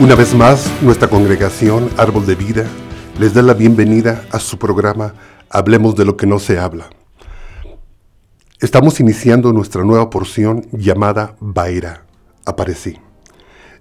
[0.00, 2.66] Una vez más, nuestra congregación Árbol de Vida
[3.18, 5.14] les da la bienvenida a su programa
[5.50, 6.88] Hablemos de lo que no se habla.
[8.60, 12.06] Estamos iniciando nuestra nueva porción llamada Baera,
[12.46, 13.00] Aparecí.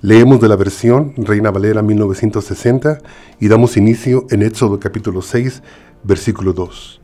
[0.02, 2.98] Leemos de la versión Reina Valera 1960
[3.40, 5.62] y damos inicio en Éxodo capítulo 6,
[6.04, 7.00] versículo 2.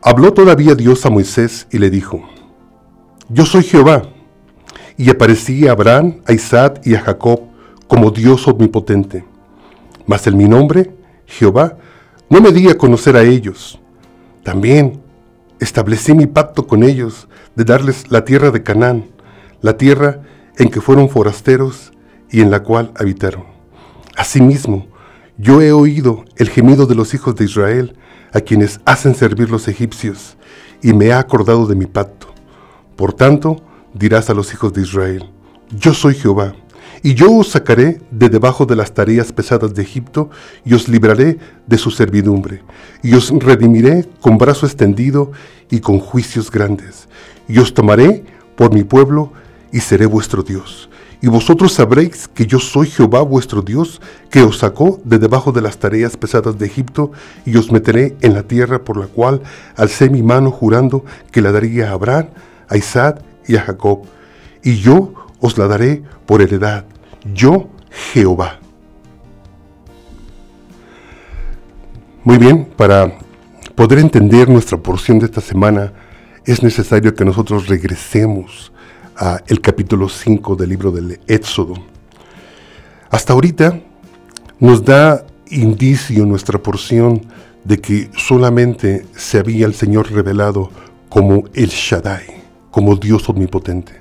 [0.00, 2.22] Habló todavía Dios a Moisés y le dijo,
[3.28, 4.04] Yo soy Jehová,
[4.98, 7.40] y aparecí a Abraham, a Isaac y a Jacob
[7.86, 9.24] como Dios omnipotente.
[10.06, 10.90] Mas en mi nombre,
[11.24, 11.78] Jehová,
[12.28, 13.80] no me di a conocer a ellos.
[14.42, 15.00] También
[15.60, 19.06] establecí mi pacto con ellos de darles la tierra de Canaán,
[19.62, 20.22] la tierra
[20.56, 21.92] en que fueron forasteros
[22.30, 23.44] y en la cual habitaron.
[24.16, 24.88] Asimismo,
[25.36, 27.96] yo he oído el gemido de los hijos de Israel,
[28.32, 30.36] a quienes hacen servir los egipcios,
[30.82, 32.26] y me he acordado de mi pacto.
[32.96, 33.62] Por tanto,
[33.94, 35.30] dirás a los hijos de Israel,
[35.70, 36.54] yo soy Jehová,
[37.02, 40.30] y yo os sacaré de debajo de las tareas pesadas de Egipto,
[40.64, 42.62] y os libraré de su servidumbre,
[43.02, 45.32] y os redimiré con brazo extendido
[45.70, 47.08] y con juicios grandes,
[47.46, 48.24] y os tomaré
[48.56, 49.32] por mi pueblo,
[49.70, 50.88] y seré vuestro Dios.
[51.20, 55.60] Y vosotros sabréis que yo soy Jehová vuestro Dios, que os sacó de debajo de
[55.60, 57.10] las tareas pesadas de Egipto,
[57.44, 59.42] y os meteré en la tierra por la cual
[59.76, 62.28] alcé mi mano jurando que la daría a Abraham,
[62.68, 64.02] a Isaac y a Jacob.
[64.62, 66.84] Y yo os la daré por heredad,
[67.34, 67.68] yo
[68.12, 68.60] Jehová.
[72.24, 73.18] Muy bien, para
[73.74, 75.92] poder entender nuestra porción de esta semana,
[76.44, 78.72] es necesario que nosotros regresemos
[79.46, 81.74] el capítulo 5 del libro del Éxodo.
[83.10, 83.80] Hasta ahorita
[84.60, 87.22] nos da indicio nuestra porción
[87.64, 90.70] de que solamente se había el Señor revelado
[91.08, 92.37] como el Shaddai,
[92.78, 93.92] como Dios omnipotente.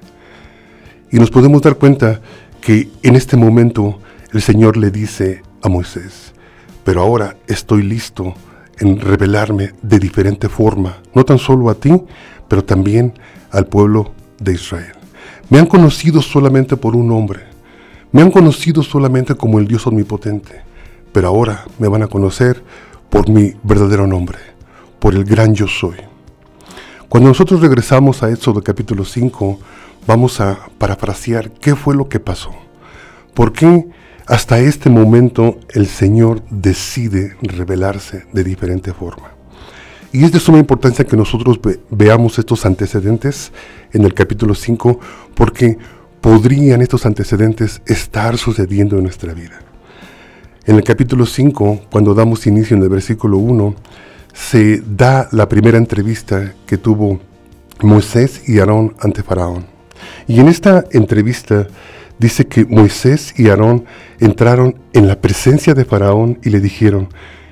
[1.11, 2.21] Y nos podemos dar cuenta
[2.61, 3.97] que en este momento
[4.33, 6.31] el Señor le dice a Moisés,
[6.83, 8.35] pero ahora estoy listo
[8.77, 11.91] en revelarme de diferente forma, no tan solo a ti,
[12.47, 13.13] pero también
[13.49, 14.93] al pueblo de Israel.
[15.49, 17.45] Me han conocido solamente por un nombre.
[18.11, 20.61] Me han conocido solamente como el Dios omnipotente.
[21.11, 22.61] Pero ahora me van a conocer
[23.09, 24.37] por mi verdadero nombre,
[24.99, 25.95] por el gran yo soy.
[27.09, 29.59] Cuando nosotros regresamos a Éxodo capítulo 5,
[30.05, 32.51] vamos a parafrasear qué fue lo que pasó.
[33.33, 33.87] ¿Por qué
[34.25, 39.31] hasta este momento el Señor decide revelarse de diferente forma?
[40.11, 43.53] Y es de suma importancia que nosotros veamos estos antecedentes
[43.93, 44.99] en el capítulo 5
[45.33, 45.77] porque
[46.19, 49.59] podrían estos antecedentes estar sucediendo en nuestra vida.
[50.65, 53.75] En el capítulo 5, cuando damos inicio en el versículo 1,
[54.37, 57.19] se da la primera entrevista que tuvo
[57.81, 59.65] Moisés y Aarón ante Faraón.
[60.27, 61.67] Y en esta entrevista
[62.19, 63.85] dice que Moisés y Aarón
[64.19, 67.09] entraron en la presencia de Faraón y le dijeron,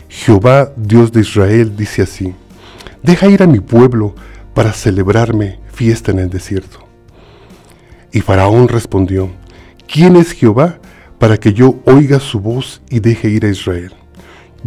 [0.07, 2.33] Jehová Dios de Israel dice así,
[3.03, 4.15] deja ir a mi pueblo
[4.53, 6.79] para celebrarme fiesta en el desierto.
[8.13, 9.29] Y Faraón respondió,
[9.91, 10.79] ¿quién es Jehová
[11.19, 13.91] para que yo oiga su voz y deje ir a Israel?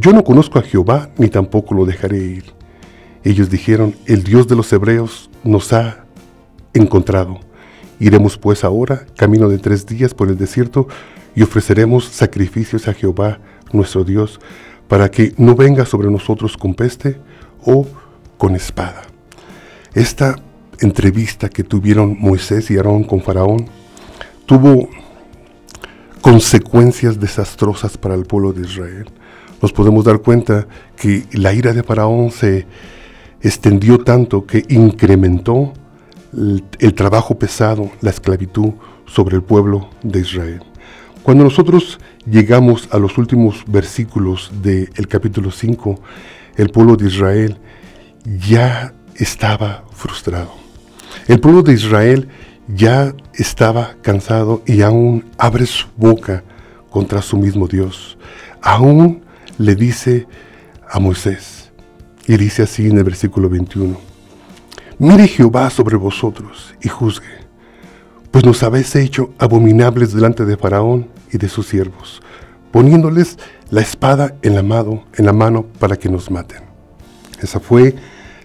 [0.00, 2.44] Yo no conozco a Jehová ni tampoco lo dejaré ir.
[3.24, 6.04] Ellos dijeron, el Dios de los hebreos nos ha
[6.72, 7.40] encontrado.
[7.98, 10.86] Iremos pues ahora, camino de tres días por el desierto,
[11.34, 13.40] y ofreceremos sacrificios a Jehová,
[13.72, 14.38] nuestro Dios,
[14.86, 17.20] para que no venga sobre nosotros con peste
[17.64, 17.84] o
[18.36, 19.02] con espada.
[19.94, 20.36] Esta
[20.78, 23.66] entrevista que tuvieron Moisés y Aarón con Faraón
[24.46, 24.88] tuvo
[26.20, 29.10] consecuencias desastrosas para el pueblo de Israel.
[29.60, 32.66] Nos podemos dar cuenta que la ira de Faraón se
[33.42, 35.72] extendió tanto que incrementó
[36.78, 38.72] el, trabajo pesado, la esclavitud
[39.06, 40.62] sobre el pueblo de Israel.
[41.22, 46.00] Cuando nosotros llegamos a los últimos versículos del capítulo 5,
[46.56, 47.58] el pueblo de Israel
[48.46, 50.52] ya estaba frustrado.
[51.26, 52.28] El pueblo de Israel
[52.68, 56.44] ya estaba cansado y aún abre su boca
[56.90, 58.18] contra su mismo Dios.
[58.62, 59.22] Aún
[59.58, 60.26] le dice
[60.88, 61.70] a Moisés,
[62.26, 63.96] y dice así en el versículo 21,
[64.98, 67.26] Mire Jehová sobre vosotros y juzgue,
[68.30, 72.20] pues nos habéis hecho abominables delante de Faraón y de sus siervos,
[72.72, 73.38] poniéndoles
[73.70, 74.62] la espada en la
[75.32, 76.62] mano, para que nos maten.
[77.40, 77.94] Esa fue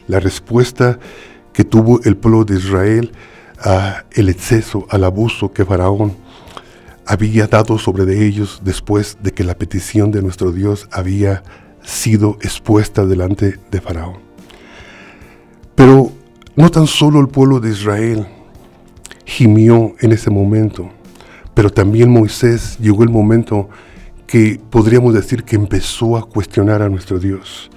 [0.08, 1.00] la respuesta
[1.54, 3.12] que tuvo el pueblo de Israel
[3.60, 6.16] a el exceso, al abuso que Faraón
[7.06, 11.44] había dado sobre de ellos después de que la petición de nuestro Dios había
[11.84, 14.18] sido expuesta delante de Faraón.
[15.76, 16.12] Pero
[16.56, 18.28] no tan solo el pueblo de Israel
[19.26, 20.90] gimió en ese momento,
[21.54, 23.70] pero también Moisés llegó el momento
[24.28, 27.70] que podríamos decir que empezó a cuestionar a nuestro Dios.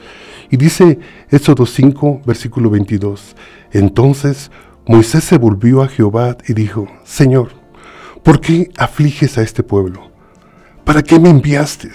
[0.51, 0.99] Y dice
[1.31, 3.35] Éxodo 5, versículo 22,
[3.73, 4.51] entonces
[4.87, 7.51] Moisés se volvió a Jehová y dijo, Señor,
[8.27, 10.11] ¿por qué afliges a este pueblo?
[10.85, 11.91] ¿Para qué me enviaste?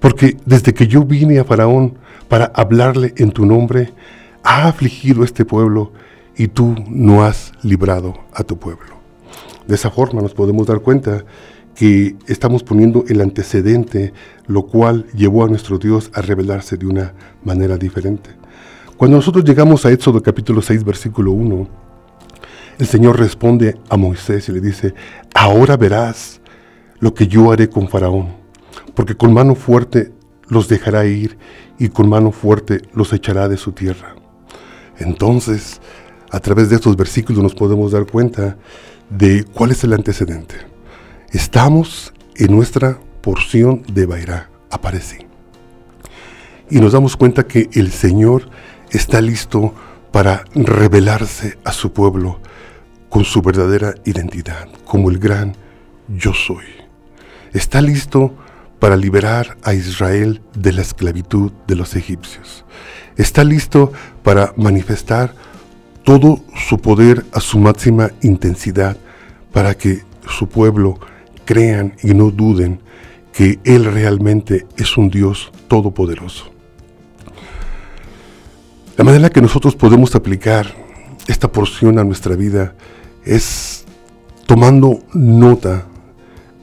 [0.00, 3.92] Porque desde que yo vine a Faraón para hablarle en tu nombre,
[4.42, 5.92] ha afligido este pueblo
[6.38, 8.94] y tú no has librado a tu pueblo.
[9.68, 11.22] De esa forma nos podemos dar cuenta
[11.74, 14.14] que estamos poniendo el antecedente,
[14.46, 17.12] lo cual llevó a nuestro Dios a revelarse de una
[17.44, 18.30] manera diferente.
[18.96, 21.91] Cuando nosotros llegamos a Éxodo capítulo 6, versículo 1,
[22.78, 24.94] el Señor responde a Moisés y le dice,
[25.34, 26.40] ahora verás
[27.00, 28.34] lo que yo haré con Faraón,
[28.94, 30.12] porque con mano fuerte
[30.48, 31.38] los dejará ir
[31.78, 34.14] y con mano fuerte los echará de su tierra.
[34.98, 35.80] Entonces,
[36.30, 38.56] a través de estos versículos nos podemos dar cuenta
[39.10, 40.54] de cuál es el antecedente.
[41.30, 45.26] Estamos en nuestra porción de Bairá, aparece.
[46.70, 48.48] Y nos damos cuenta que el Señor
[48.90, 49.74] está listo
[50.10, 52.40] para revelarse a su pueblo
[53.12, 55.54] con su verdadera identidad, como el gran
[56.08, 56.64] yo soy.
[57.52, 58.34] Está listo
[58.78, 62.64] para liberar a Israel de la esclavitud de los egipcios.
[63.18, 63.92] Está listo
[64.22, 65.34] para manifestar
[66.04, 68.96] todo su poder a su máxima intensidad
[69.52, 70.98] para que su pueblo
[71.44, 72.80] crean y no duden
[73.34, 76.50] que Él realmente es un Dios todopoderoso.
[78.96, 80.74] La manera que nosotros podemos aplicar
[81.28, 82.74] esta porción a nuestra vida
[83.24, 83.84] es
[84.46, 85.86] tomando nota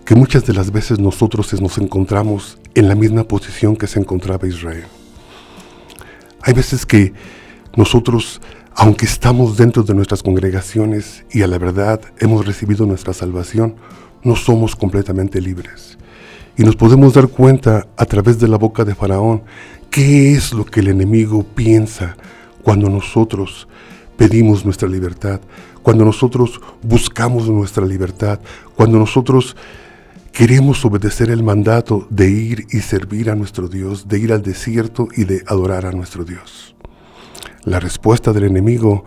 [0.05, 4.47] que muchas de las veces nosotros nos encontramos en la misma posición que se encontraba
[4.47, 4.85] Israel.
[6.41, 7.13] Hay veces que
[7.75, 8.41] nosotros
[8.81, 13.75] aunque estamos dentro de nuestras congregaciones y a la verdad hemos recibido nuestra salvación,
[14.23, 15.97] no somos completamente libres.
[16.57, 19.43] Y nos podemos dar cuenta a través de la boca de Faraón
[19.89, 22.15] qué es lo que el enemigo piensa
[22.63, 23.67] cuando nosotros
[24.19, 25.39] pedimos nuestra libertad,
[25.81, 28.41] cuando nosotros buscamos nuestra libertad,
[28.75, 29.55] cuando nosotros
[30.33, 35.07] queremos obedecer el mandato de ir y servir a nuestro Dios, de ir al desierto
[35.15, 36.75] y de adorar a nuestro Dios.
[37.63, 39.05] La respuesta del enemigo,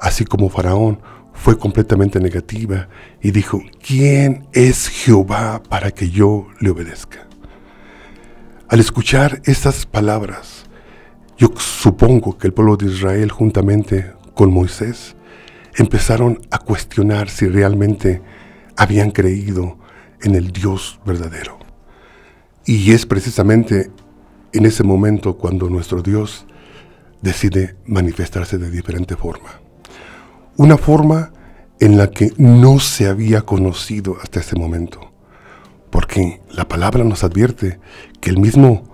[0.00, 0.98] así como Faraón,
[1.32, 2.88] fue completamente negativa
[3.22, 7.28] y dijo, ¿quién es Jehová para que yo le obedezca?
[8.68, 10.66] Al escuchar estas palabras,
[11.38, 15.16] yo supongo que el pueblo de Israel juntamente con Moisés
[15.76, 18.20] empezaron a cuestionar si realmente
[18.76, 19.78] habían creído
[20.22, 21.58] en el Dios verdadero.
[22.66, 23.90] Y es precisamente
[24.52, 26.46] en ese momento cuando nuestro Dios
[27.22, 29.60] decide manifestarse de diferente forma.
[30.56, 31.32] Una forma
[31.80, 35.12] en la que no se había conocido hasta ese momento.
[35.88, 37.80] Porque la palabra nos advierte
[38.20, 38.84] que el mismo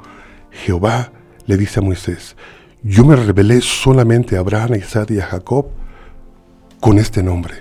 [0.52, 1.12] Jehová
[1.46, 2.36] le dice a Moisés,
[2.82, 5.66] yo me revelé solamente a Abraham, Isaac y a Jacob
[6.80, 7.54] con este nombre.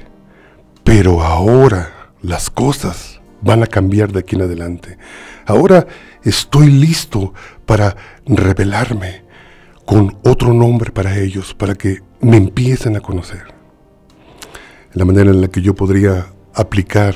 [0.83, 4.97] Pero ahora las cosas van a cambiar de aquí en adelante.
[5.45, 5.85] Ahora
[6.23, 7.33] estoy listo
[7.65, 9.23] para revelarme
[9.85, 13.43] con otro nombre para ellos, para que me empiecen a conocer.
[14.93, 17.15] La manera en la que yo podría aplicar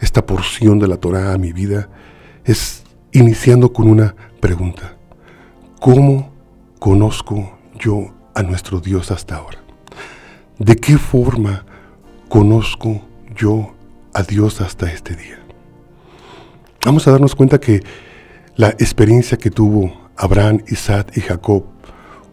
[0.00, 1.88] esta porción de la Torah a mi vida
[2.44, 2.82] es
[3.12, 4.96] iniciando con una pregunta.
[5.80, 6.30] ¿Cómo
[6.80, 9.58] conozco yo a nuestro Dios hasta ahora?
[10.58, 11.64] ¿De qué forma
[12.28, 13.02] conozco
[13.36, 13.74] yo
[14.12, 15.38] a Dios hasta este día?
[16.84, 17.84] Vamos a darnos cuenta que
[18.56, 21.64] la experiencia que tuvo Abraham, Isaac y Jacob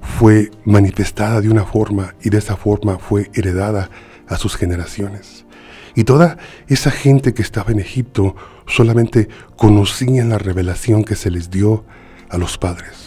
[0.01, 3.89] fue manifestada de una forma y de esa forma fue heredada
[4.27, 5.45] a sus generaciones.
[5.93, 6.37] Y toda
[6.67, 8.35] esa gente que estaba en Egipto
[8.65, 9.27] solamente
[9.57, 11.83] conocían la revelación que se les dio
[12.29, 13.06] a los padres.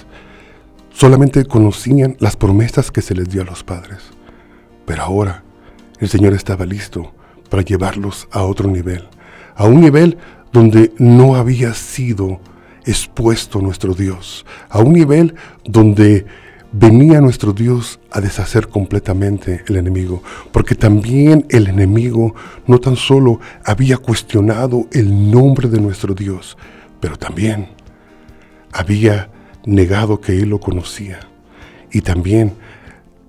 [1.00, 4.00] Solamente conocían las promesas que se les dio a los padres.
[4.85, 5.42] Pero ahora
[5.99, 7.14] el Señor estaba listo
[7.49, 9.09] para llevarlos a otro nivel,
[9.54, 10.19] a un nivel
[10.52, 12.38] donde no había sido
[12.85, 16.26] expuesto nuestro Dios, a un nivel donde
[16.71, 22.35] venía nuestro Dios a deshacer completamente el enemigo, porque también el enemigo
[22.66, 26.59] no tan solo había cuestionado el nombre de nuestro Dios,
[27.00, 27.69] pero también
[28.71, 29.30] había
[29.64, 31.21] negado que él lo conocía
[31.93, 32.55] y también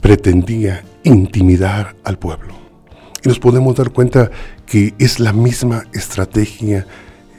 [0.01, 2.55] pretendía intimidar al pueblo.
[3.23, 4.31] Y nos podemos dar cuenta
[4.65, 6.87] que es la misma estrategia,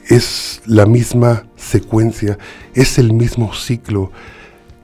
[0.08, 2.38] es la misma secuencia,
[2.74, 4.12] es el mismo ciclo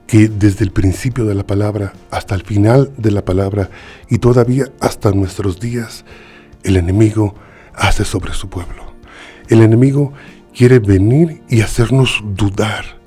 [0.07, 3.69] que desde el principio de la palabra hasta el final de la palabra
[4.09, 6.03] y todavía hasta nuestros días,
[6.63, 7.35] el enemigo
[7.75, 8.93] hace sobre su pueblo.
[9.47, 10.13] El enemigo
[10.53, 12.98] quiere venir y hacernos dudar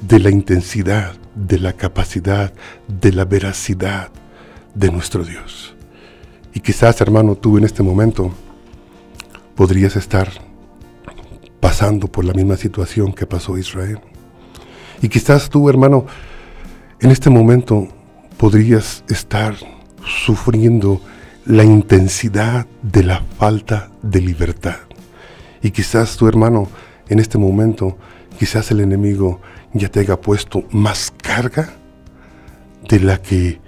[0.00, 2.52] de la intensidad, de la capacidad,
[2.88, 4.10] de la veracidad
[4.74, 5.74] de nuestro Dios.
[6.54, 8.32] Y quizás, hermano, tú en este momento
[9.54, 10.30] podrías estar
[11.60, 13.98] pasando por la misma situación que pasó Israel.
[15.02, 16.06] Y quizás tú, hermano,
[17.00, 17.88] en este momento
[18.36, 19.54] podrías estar
[20.04, 21.00] sufriendo
[21.44, 24.76] la intensidad de la falta de libertad.
[25.62, 26.68] Y quizás tu hermano,
[27.08, 27.96] en este momento,
[28.38, 29.40] quizás el enemigo
[29.72, 31.74] ya te haya puesto más carga
[32.88, 33.60] de la que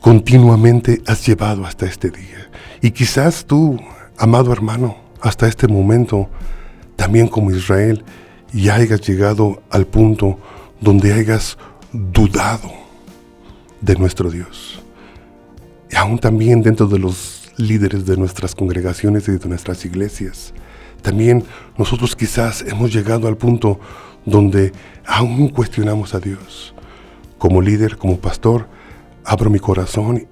[0.00, 2.50] continuamente has llevado hasta este día.
[2.80, 3.78] Y quizás tú,
[4.18, 6.28] amado hermano, hasta este momento,
[6.96, 8.04] también como Israel,
[8.52, 10.38] ya hayas llegado al punto
[10.80, 11.56] donde hayas
[11.92, 12.70] dudado
[13.80, 14.82] de nuestro Dios.
[15.90, 20.52] Y aún también dentro de los líderes de nuestras congregaciones y de nuestras iglesias,
[21.02, 21.44] también
[21.76, 23.78] nosotros quizás hemos llegado al punto
[24.24, 24.72] donde
[25.04, 26.74] aún cuestionamos a Dios.
[27.38, 28.68] Como líder, como pastor,
[29.24, 30.26] abro mi corazón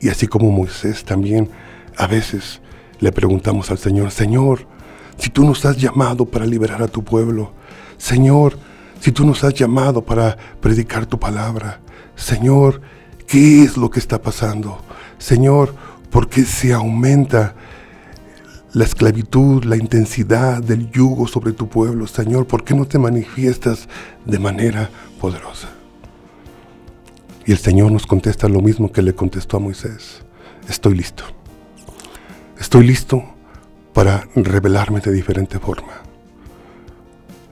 [0.00, 1.50] y así como Moisés también
[1.96, 2.60] a veces
[3.00, 4.66] le preguntamos al Señor, Señor,
[5.18, 7.52] si tú nos has llamado para liberar a tu pueblo,
[7.98, 8.58] Señor,
[9.00, 11.80] si tú nos has llamado para predicar tu palabra,
[12.16, 12.80] Señor,
[13.26, 14.82] ¿qué es lo que está pasando?
[15.18, 15.74] Señor,
[16.10, 17.54] ¿por qué se aumenta
[18.74, 22.08] la esclavitud, la intensidad del yugo sobre tu pueblo?
[22.08, 23.88] Señor, ¿por qué no te manifiestas
[24.26, 24.90] de manera
[25.20, 25.68] poderosa?
[27.46, 30.22] Y el Señor nos contesta lo mismo que le contestó a Moisés.
[30.68, 31.24] Estoy listo.
[32.58, 33.22] Estoy listo
[33.92, 36.02] para revelarme de diferente forma.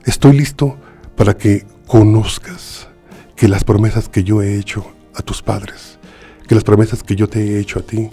[0.03, 0.75] Estoy listo
[1.15, 2.89] para que conozcas
[3.37, 5.99] que las promesas que yo he hecho a tus padres,
[6.47, 8.09] que las promesas que yo te he hecho a ti,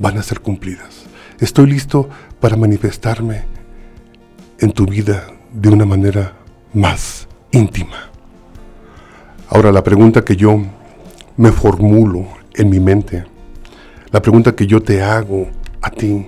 [0.00, 1.09] van a ser cumplidas.
[1.40, 2.06] Estoy listo
[2.38, 3.44] para manifestarme
[4.58, 6.34] en tu vida de una manera
[6.74, 8.10] más íntima.
[9.48, 10.60] Ahora, la pregunta que yo
[11.38, 13.24] me formulo en mi mente,
[14.10, 15.48] la pregunta que yo te hago
[15.80, 16.26] a ti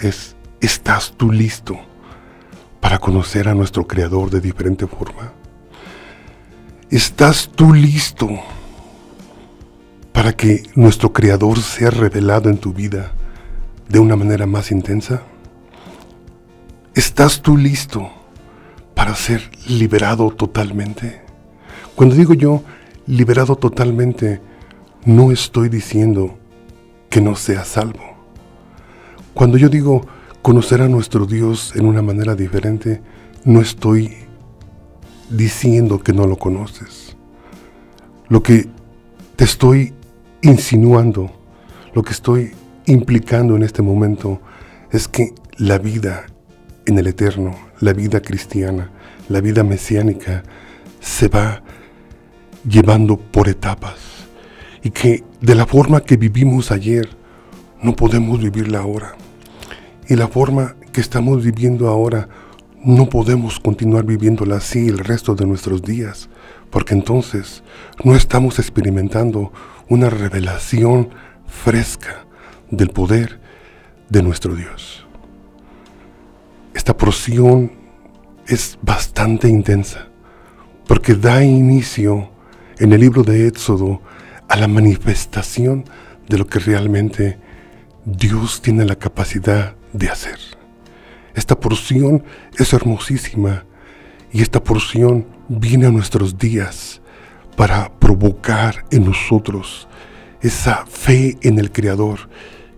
[0.00, 1.76] es, ¿estás tú listo
[2.78, 5.32] para conocer a nuestro Creador de diferente forma?
[6.90, 8.30] ¿Estás tú listo
[10.12, 13.14] para que nuestro Creador sea revelado en tu vida
[13.88, 15.22] de una manera más intensa?
[16.94, 18.10] ¿Estás tú listo
[18.94, 21.22] para ser liberado totalmente?
[21.94, 22.62] Cuando digo yo
[23.06, 24.40] liberado totalmente,
[25.04, 26.38] no estoy diciendo
[27.10, 28.14] que no seas salvo.
[29.34, 30.06] Cuando yo digo
[30.42, 33.02] conocer a nuestro Dios en una manera diferente,
[33.44, 34.14] no estoy
[35.30, 37.16] diciendo que no lo conoces.
[38.28, 38.68] Lo que
[39.36, 39.94] te estoy
[40.42, 41.30] insinuando,
[41.94, 42.52] lo que estoy
[42.86, 44.40] implicando en este momento
[44.90, 46.26] es que la vida
[46.86, 48.90] en el eterno, la vida cristiana,
[49.28, 50.42] la vida mesiánica,
[51.00, 51.62] se va
[52.68, 53.96] llevando por etapas
[54.82, 57.08] y que de la forma que vivimos ayer,
[57.82, 59.14] no podemos vivirla ahora.
[60.08, 62.28] Y la forma que estamos viviendo ahora,
[62.82, 66.28] no podemos continuar viviéndola así el resto de nuestros días,
[66.70, 67.62] porque entonces
[68.04, 69.52] no estamos experimentando
[69.88, 71.10] una revelación
[71.46, 72.26] fresca
[72.70, 73.40] del poder
[74.08, 75.06] de nuestro Dios.
[76.74, 77.72] Esta porción
[78.46, 80.08] es bastante intensa,
[80.86, 82.30] porque da inicio
[82.78, 84.02] en el libro de Éxodo
[84.48, 85.84] a la manifestación
[86.28, 87.38] de lo que realmente
[88.04, 90.38] Dios tiene la capacidad de hacer.
[91.34, 92.24] Esta porción
[92.58, 93.64] es hermosísima
[94.32, 97.00] y esta porción viene a nuestros días
[97.56, 99.88] para provocar en nosotros
[100.40, 102.28] esa fe en el Creador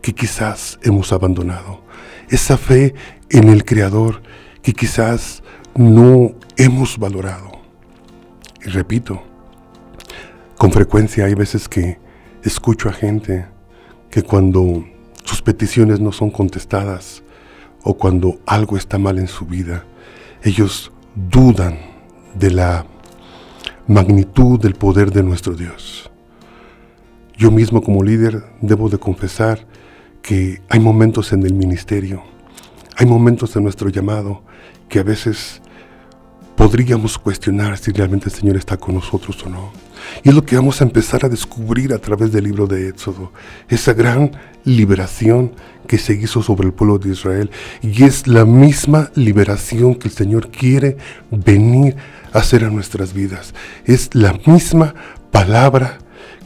[0.06, 1.82] que quizás hemos abandonado,
[2.28, 2.94] esa fe
[3.28, 4.22] en el Creador
[4.62, 5.42] que quizás
[5.74, 7.50] no hemos valorado.
[8.64, 9.20] Y repito,
[10.56, 11.98] con frecuencia hay veces que
[12.44, 13.46] escucho a gente
[14.08, 14.84] que cuando
[15.24, 17.24] sus peticiones no son contestadas
[17.82, 19.86] o cuando algo está mal en su vida,
[20.44, 21.80] ellos dudan
[22.32, 22.86] de la
[23.88, 26.08] magnitud del poder de nuestro Dios.
[27.36, 29.66] Yo mismo como líder debo de confesar
[30.26, 32.24] que hay momentos en el ministerio,
[32.96, 34.42] hay momentos en nuestro llamado
[34.88, 35.62] que a veces
[36.56, 39.70] podríamos cuestionar si realmente el Señor está con nosotros o no.
[40.24, 43.32] Y es lo que vamos a empezar a descubrir a través del libro de Éxodo,
[43.68, 44.32] esa gran
[44.64, 45.52] liberación
[45.86, 47.52] que se hizo sobre el pueblo de Israel.
[47.80, 50.96] Y es la misma liberación que el Señor quiere
[51.30, 51.94] venir
[52.32, 53.54] a hacer a nuestras vidas.
[53.84, 54.92] Es la misma
[55.30, 55.98] palabra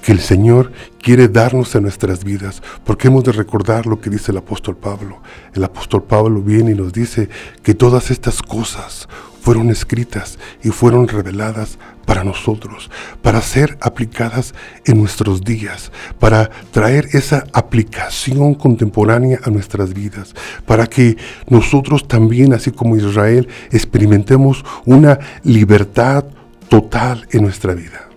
[0.03, 4.33] que el Señor quiere darnos en nuestras vidas, porque hemos de recordar lo que dice
[4.33, 5.21] el apóstol Pablo.
[5.55, 7.29] El apóstol Pablo viene y nos dice
[7.63, 9.09] que todas estas cosas
[9.41, 12.91] fueron escritas y fueron reveladas para nosotros,
[13.23, 14.55] para ser aplicadas
[14.85, 20.35] en nuestros días, para traer esa aplicación contemporánea a nuestras vidas,
[20.67, 21.17] para que
[21.49, 26.25] nosotros también, así como Israel, experimentemos una libertad
[26.69, 28.10] total en nuestra vida.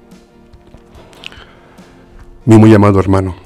[2.46, 3.38] Mi muy amado hermano,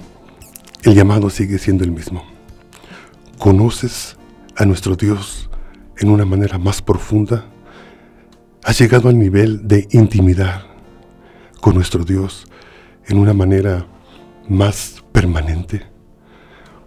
[0.81, 2.23] el llamado sigue siendo el mismo.
[3.37, 4.17] ¿Conoces
[4.55, 5.51] a nuestro Dios
[5.99, 7.45] en una manera más profunda?
[8.63, 10.63] ¿Has llegado al nivel de intimidad
[11.61, 12.47] con nuestro Dios
[13.05, 13.85] en una manera
[14.49, 15.85] más permanente?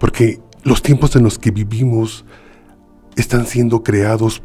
[0.00, 2.25] Porque los tiempos en los que vivimos
[3.14, 4.43] están siendo creados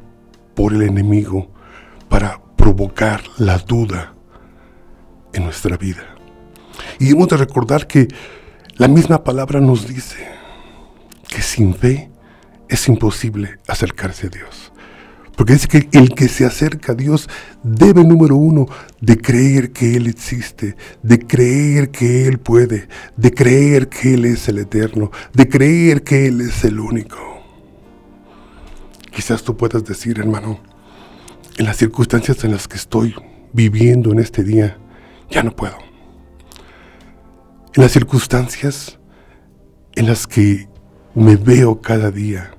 [0.53, 1.49] por el enemigo
[2.09, 4.13] para provocar la duda
[5.33, 6.14] en nuestra vida.
[6.99, 8.07] Y hemos de recordar que
[8.77, 10.17] la misma palabra nos dice
[11.27, 12.09] que sin fe
[12.67, 14.73] es imposible acercarse a Dios.
[15.35, 17.29] Porque dice que el que se acerca a Dios
[17.63, 18.67] debe, número uno,
[19.01, 24.47] de creer que Él existe, de creer que Él puede, de creer que Él es
[24.47, 27.17] el eterno, de creer que Él es el único.
[29.11, 30.59] Quizás tú puedas decir, hermano,
[31.57, 33.15] en las circunstancias en las que estoy
[33.53, 34.77] viviendo en este día,
[35.29, 35.84] ya no puedo
[37.75, 38.97] en las circunstancias
[39.95, 40.69] en las que
[41.13, 42.51] me veo cada día,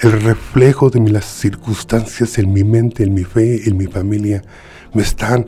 [0.00, 4.42] el reflejo de las circunstancias en mi mente, en mi fe, en mi familia,
[4.92, 5.46] me están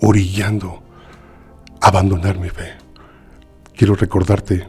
[0.00, 0.82] orillando
[1.80, 2.74] a abandonar mi fe.
[3.76, 4.68] Quiero recordarte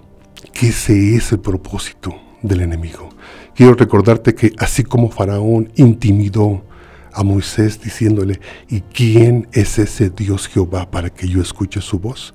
[0.51, 3.10] que ese es el propósito del enemigo.
[3.54, 6.65] Quiero recordarte que así como Faraón intimidó
[7.13, 12.34] a Moisés diciéndole, ¿y quién es ese Dios Jehová para que yo escuche su voz?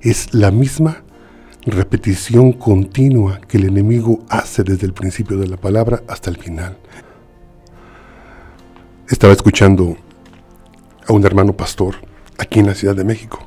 [0.00, 1.02] Es la misma
[1.66, 6.78] repetición continua que el enemigo hace desde el principio de la palabra hasta el final.
[9.08, 9.96] Estaba escuchando
[11.06, 11.96] a un hermano pastor
[12.38, 13.40] aquí en la Ciudad de México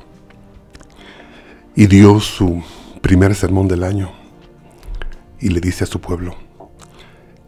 [1.74, 2.62] y dio su
[3.00, 4.12] primer sermón del año
[5.40, 6.36] y le dice a su pueblo,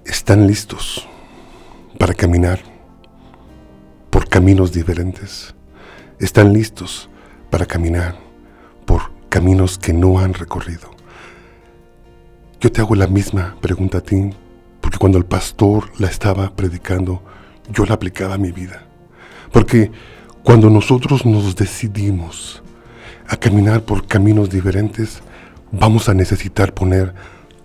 [0.05, 1.07] están listos
[1.99, 2.61] para caminar
[4.11, 5.55] por caminos diferentes,
[6.19, 7.09] están listos
[7.51, 8.26] para caminar
[9.37, 10.89] caminos que no han recorrido.
[12.59, 14.31] Yo te hago la misma pregunta a ti,
[14.81, 17.21] porque cuando el pastor la estaba predicando,
[17.71, 18.87] yo la aplicaba a mi vida.
[19.53, 19.91] Porque
[20.43, 22.63] cuando nosotros nos decidimos
[23.29, 25.21] a caminar por caminos diferentes,
[25.71, 27.15] vamos a necesitar poner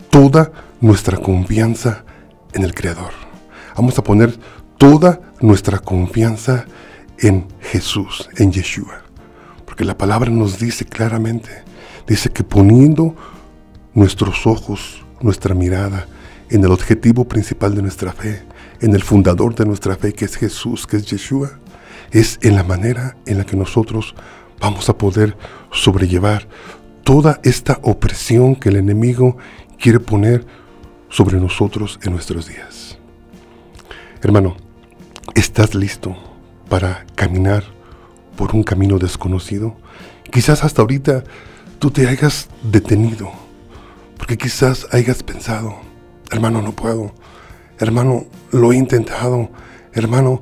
[0.10, 2.03] toda nuestra confianza
[2.51, 3.13] en el Creador.
[3.77, 4.38] Vamos a poner
[4.77, 6.65] toda nuestra confianza
[7.17, 9.11] en Jesús, en Yeshua.
[9.71, 11.63] Porque la palabra nos dice claramente,
[12.05, 13.15] dice que poniendo
[13.93, 16.07] nuestros ojos, nuestra mirada
[16.49, 18.43] en el objetivo principal de nuestra fe,
[18.81, 21.51] en el fundador de nuestra fe, que es Jesús, que es Yeshua,
[22.12, 24.13] es en la manera en la que nosotros
[24.60, 25.38] vamos a poder
[25.71, 26.49] sobrellevar
[27.05, 29.38] toda esta opresión que el enemigo
[29.79, 30.45] quiere poner
[31.07, 32.97] sobre nosotros en nuestros días.
[34.21, 34.57] Hermano,
[35.34, 36.17] ¿estás listo
[36.67, 37.63] para caminar
[38.41, 39.75] por un camino desconocido.
[40.32, 41.23] Quizás hasta ahorita
[41.77, 43.32] tú te hayas detenido,
[44.17, 45.75] porque quizás hayas pensado,
[46.32, 47.13] hermano, no puedo,
[47.77, 49.51] hermano, lo he intentado,
[49.93, 50.39] hermano,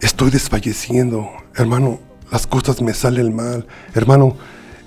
[0.00, 2.00] estoy desfalleciendo, hermano,
[2.32, 4.38] las cosas me salen mal, hermano,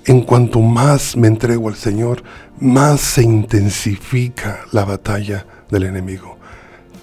[0.04, 2.24] en cuanto más me entrego al Señor,
[2.58, 6.36] más se intensifica la batalla del enemigo.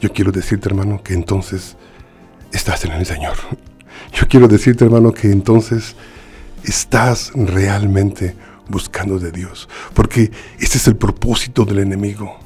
[0.02, 1.78] Yo quiero decirte, hermano, que entonces
[2.52, 3.38] estás en el Señor.
[4.14, 5.96] Yo quiero decirte, hermano, que entonces
[6.64, 8.36] estás realmente
[8.68, 9.68] buscando de Dios.
[9.94, 12.38] Porque ese es el propósito del enemigo.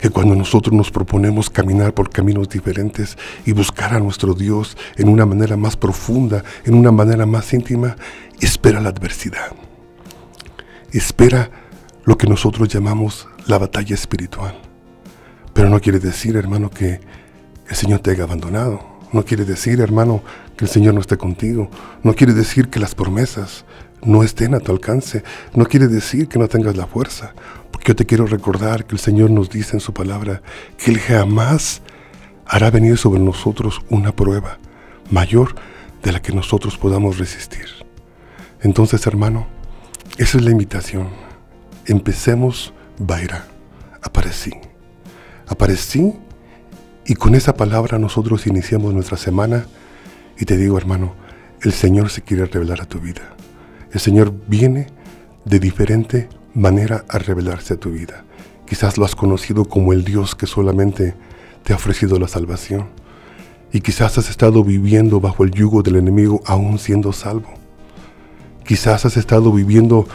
[0.00, 5.08] Que cuando nosotros nos proponemos caminar por caminos diferentes y buscar a nuestro Dios en
[5.10, 7.96] una manera más profunda, en una manera más íntima,
[8.40, 9.52] espera la adversidad.
[10.90, 11.50] Espera
[12.04, 14.58] lo que nosotros llamamos la batalla espiritual.
[15.52, 17.00] Pero no quiere decir, hermano, que
[17.68, 18.80] el Señor te haya abandonado.
[19.12, 20.22] No quiere decir, hermano,
[20.64, 21.70] el Señor no esté contigo.
[22.02, 23.64] No quiere decir que las promesas
[24.02, 25.22] no estén a tu alcance.
[25.54, 27.34] No quiere decir que no tengas la fuerza.
[27.70, 30.42] Porque yo te quiero recordar que el Señor nos dice en su palabra
[30.78, 31.82] que Él jamás
[32.46, 34.58] hará venir sobre nosotros una prueba
[35.10, 35.54] mayor
[36.02, 37.66] de la que nosotros podamos resistir.
[38.62, 39.46] Entonces, hermano,
[40.18, 41.08] esa es la invitación.
[41.86, 43.46] Empecemos, Baira.
[44.02, 44.52] Aparecí.
[45.46, 46.14] Aparecí
[47.06, 49.66] y con esa palabra nosotros iniciamos nuestra semana
[50.40, 51.12] y te digo hermano,
[51.62, 53.36] el Señor se quiere revelar a tu vida.
[53.92, 54.86] El Señor viene
[55.44, 58.24] de diferente manera a revelarse a tu vida.
[58.66, 61.14] Quizás lo has conocido como el Dios que solamente
[61.62, 62.88] te ha ofrecido la salvación.
[63.70, 67.52] Y quizás has estado viviendo bajo el yugo del enemigo aún siendo salvo.
[68.64, 70.08] Quizás has estado viviendo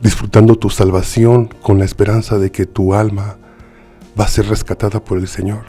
[0.00, 3.36] disfrutando tu salvación con la esperanza de que tu alma
[4.18, 5.64] va a ser rescatada por el Señor.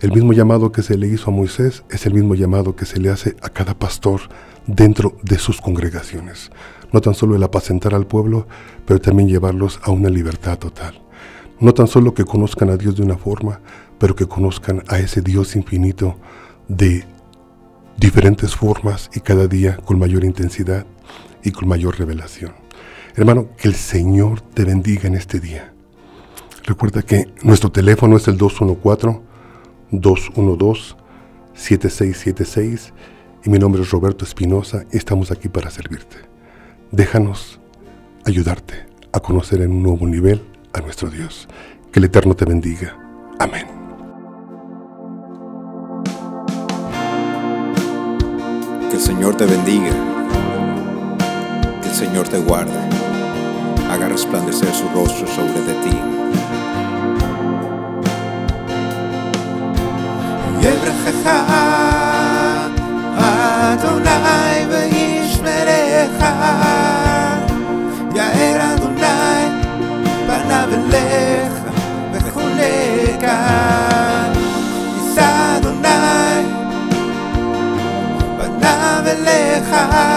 [0.00, 3.00] El mismo llamado que se le hizo a Moisés es el mismo llamado que se
[3.00, 4.20] le hace a cada pastor
[4.66, 6.50] dentro de sus congregaciones.
[6.92, 8.46] No tan solo el apacentar al pueblo,
[8.84, 11.00] pero también llevarlos a una libertad total.
[11.60, 13.60] No tan solo que conozcan a Dios de una forma,
[13.98, 16.18] pero que conozcan a ese Dios infinito
[16.68, 17.04] de
[17.96, 20.84] diferentes formas y cada día con mayor intensidad
[21.42, 22.52] y con mayor revelación.
[23.14, 25.72] Hermano, que el Señor te bendiga en este día.
[26.64, 28.36] Recuerda que nuestro teléfono es el
[29.92, 32.92] 214-212-7676
[33.44, 36.16] y mi nombre es Roberto Espinosa y estamos aquí para servirte.
[36.90, 37.60] Déjanos
[38.24, 41.46] ayudarte a conocer en un nuevo nivel a nuestro Dios.
[41.92, 42.98] Que el Eterno te bendiga.
[43.38, 43.66] Amén.
[48.90, 49.92] Que el Señor te bendiga.
[51.80, 52.76] Que el Señor te guarde.
[53.90, 55.96] Haga resplandecer su rostro sobre de ti.
[63.17, 66.19] Adonai וישמרך
[68.15, 69.45] יאר אדוני
[70.27, 71.53] פניו אליך
[72.13, 73.37] וחונקה
[79.23, 80.14] לך וישם